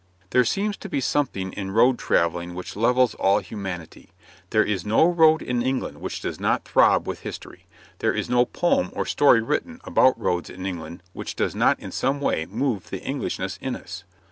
There 0.31 0.43
seems 0.43 0.77
to 0.77 0.89
be 0.89 0.99
something 0.99 1.53
in 1.53 1.69
road 1.69 1.99
travelling 1.99 2.55
which 2.55 2.75
levels 2.75 3.13
all 3.13 3.37
humanity; 3.37 4.09
there 4.49 4.63
is 4.65 4.83
no 4.83 5.05
road 5.05 5.43
in 5.43 5.61
England 5.61 6.01
which 6.01 6.21
does 6.21 6.39
not 6.39 6.65
throb 6.65 7.05
with 7.07 7.19
history; 7.19 7.67
there 7.99 8.11
is 8.11 8.27
no 8.27 8.45
poem 8.45 8.89
or 8.93 9.05
story 9.05 9.43
written 9.43 9.79
about 9.83 10.19
roads 10.19 10.49
in 10.49 10.65
England 10.65 11.03
which 11.13 11.35
does 11.35 11.53
not 11.53 11.79
in 11.79 11.91
some 11.91 12.19
way 12.19 12.47
move 12.47 12.89
the 12.89 13.03
Englishness 13.03 13.59
in 13.61 13.75
us. 13.75 14.03